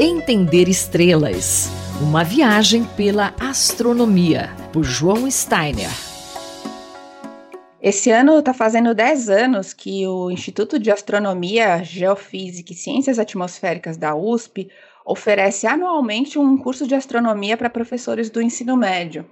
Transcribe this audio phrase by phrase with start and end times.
[0.00, 1.68] Entender Estrelas.
[2.00, 5.90] Uma viagem pela astronomia, por João Steiner.
[7.82, 13.96] Esse ano está fazendo 10 anos que o Instituto de Astronomia, Geofísica e Ciências Atmosféricas
[13.96, 14.70] da USP
[15.04, 19.28] oferece anualmente um curso de astronomia para professores do ensino médio.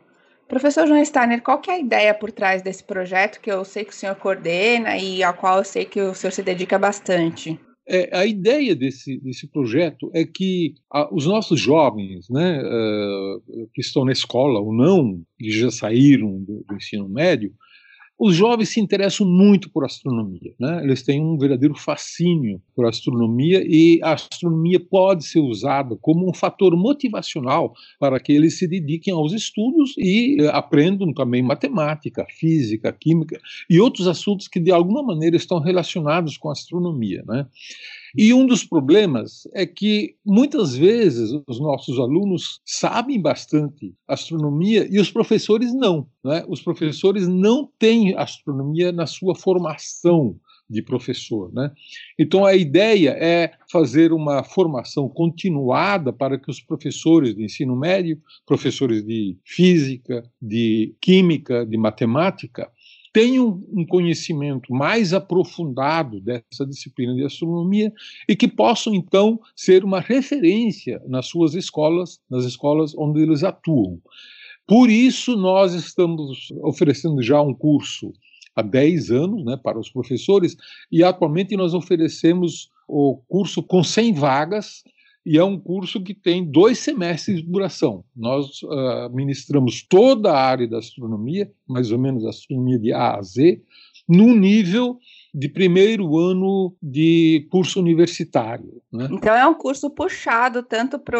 [0.48, 3.84] Professor João Steiner, qual que é a ideia por trás desse projeto que eu sei
[3.84, 7.56] que o senhor coordena e ao qual eu sei que o senhor se dedica bastante?
[7.88, 13.80] É, a ideia desse, desse projeto é que a, os nossos jovens, né, uh, que
[13.80, 17.54] estão na escola ou não, que já saíram do, do ensino médio,
[18.18, 20.82] os jovens se interessam muito por astronomia, né?
[20.82, 26.32] eles têm um verdadeiro fascínio por astronomia e a astronomia pode ser usada como um
[26.32, 32.90] fator motivacional para que eles se dediquem aos estudos e eh, aprendam também matemática, física,
[32.90, 37.22] química e outros assuntos que de alguma maneira estão relacionados com astronomia.
[37.26, 37.46] Né?
[38.16, 44.98] E um dos problemas é que muitas vezes os nossos alunos sabem bastante astronomia e
[44.98, 46.08] os professores não.
[46.24, 46.44] Né?
[46.48, 51.52] Os professores não têm astronomia na sua formação de professor.
[51.52, 51.70] Né?
[52.18, 58.20] Então, a ideia é fazer uma formação continuada para que os professores de ensino médio,
[58.44, 62.70] professores de física, de química, de matemática,
[63.16, 67.90] tenham um conhecimento mais aprofundado dessa disciplina de astronomia
[68.28, 73.98] e que possam então ser uma referência nas suas escolas, nas escolas onde eles atuam.
[74.66, 78.12] Por isso nós estamos oferecendo já um curso
[78.54, 80.54] há 10 anos né, para os professores
[80.92, 84.84] e atualmente nós oferecemos o curso com 100 vagas
[85.26, 88.04] e é um curso que tem dois semestres de duração.
[88.14, 93.22] Nós uh, ministramos toda a área da astronomia, mais ou menos astronomia de A a
[93.22, 93.60] Z,
[94.08, 95.00] num nível
[95.34, 98.80] de primeiro ano de curso universitário.
[98.92, 99.08] Né?
[99.10, 101.18] Então é um curso puxado tanto para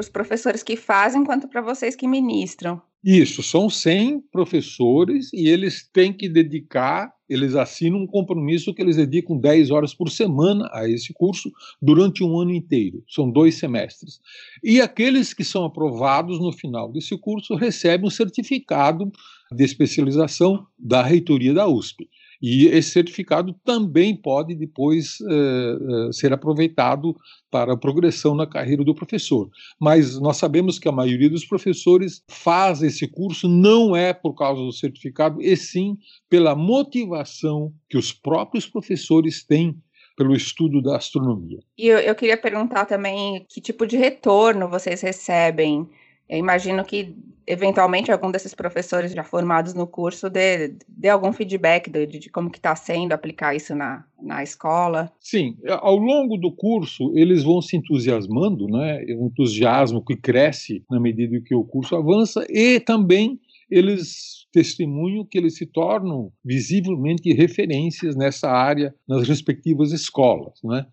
[0.00, 2.82] os professores que fazem quanto para vocês que ministram.
[3.06, 8.96] Isso, são 100 professores e eles têm que dedicar, eles assinam um compromisso que eles
[8.96, 13.04] dedicam 10 horas por semana a esse curso durante um ano inteiro.
[13.06, 14.20] São dois semestres.
[14.62, 19.12] E aqueles que são aprovados no final desse curso recebem um certificado
[19.52, 22.08] de especialização da reitoria da USP.
[22.46, 25.78] E esse certificado também pode depois eh,
[26.10, 27.16] eh, ser aproveitado
[27.50, 29.48] para a progressão na carreira do professor.
[29.80, 34.60] Mas nós sabemos que a maioria dos professores faz esse curso não é por causa
[34.60, 35.96] do certificado, e sim
[36.28, 39.74] pela motivação que os próprios professores têm
[40.14, 41.60] pelo estudo da astronomia.
[41.78, 45.88] E eu, eu queria perguntar também que tipo de retorno vocês recebem
[46.28, 47.14] eu imagino que,
[47.46, 52.50] eventualmente, algum desses professores já formados no curso dê, dê algum feedback de, de como
[52.50, 55.12] que está sendo aplicar isso na, na escola.
[55.20, 59.04] Sim, ao longo do curso, eles vão se entusiasmando, né?
[59.06, 63.38] É um entusiasmo que cresce na medida que o curso avança, e também
[63.70, 70.86] eles testemunham que eles se tornam visivelmente referências nessa área nas respectivas escolas, né?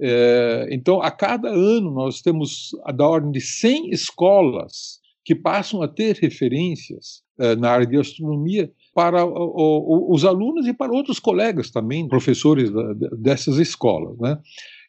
[0.00, 5.88] É, então, a cada ano, nós temos da ordem de 100 escolas que passam a
[5.88, 11.18] ter referências é, na área de astronomia para o, o, os alunos e para outros
[11.18, 14.18] colegas também, professores da, dessas escolas.
[14.18, 14.38] Né?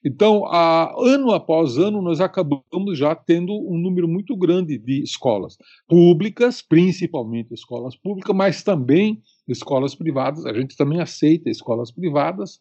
[0.04, 5.58] Então, a, ano após ano, nós acabamos já tendo um número muito grande de escolas
[5.88, 10.46] públicas, principalmente escolas públicas, mas também escolas privadas.
[10.46, 12.60] A gente também aceita escolas privadas,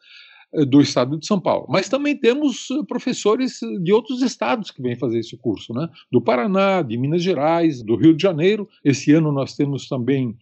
[0.66, 1.66] do estado de São Paulo.
[1.68, 5.88] Mas também temos eh, professores de outros estados que vêm fazer esse curso, né?
[6.10, 8.68] Do Paraná, de Minas Gerais, do Rio de Janeiro.
[8.84, 10.36] Esse ano nós temos também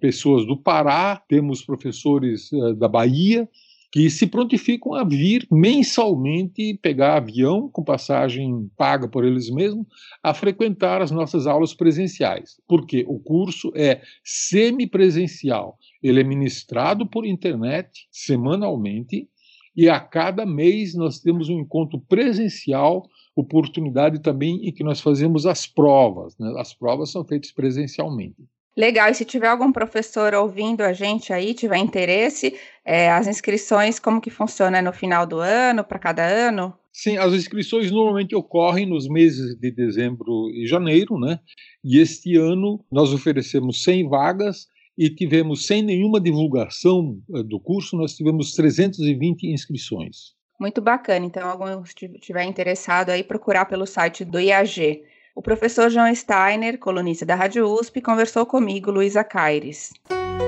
[0.00, 3.48] pessoas do Pará, temos professores da Bahia
[3.96, 9.86] que se prontificam a vir mensalmente pegar avião com passagem paga por eles mesmos
[10.22, 15.78] a frequentar as nossas aulas presenciais, porque o curso é semipresencial.
[16.02, 19.28] Ele é ministrado por internet semanalmente
[19.76, 25.44] e a cada mês nós temos um encontro presencial, oportunidade também em que nós fazemos
[25.44, 26.36] as provas.
[26.38, 26.54] Né?
[26.58, 28.36] As provas são feitas presencialmente.
[28.76, 33.98] Legal, e se tiver algum professor ouvindo a gente aí, tiver interesse, é, as inscrições,
[33.98, 36.74] como que funciona no final do ano, para cada ano?
[36.92, 41.40] Sim, as inscrições normalmente ocorrem nos meses de dezembro e janeiro, né?
[41.82, 44.66] E este ano nós oferecemos 100 vagas
[44.96, 50.34] e tivemos, sem nenhuma divulgação eh, do curso, nós tivemos 320 inscrições.
[50.58, 51.26] Muito bacana.
[51.26, 51.82] Então, alguém
[52.14, 55.02] estiver interessado aí, procurar pelo site do IAG.
[55.34, 59.92] O professor João Steiner, colunista da Rádio USP, conversou comigo, Luísa Caires.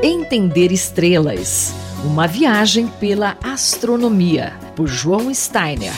[0.03, 1.75] Entender estrelas.
[2.07, 5.93] Uma viagem pela astronomia, por João Steiner.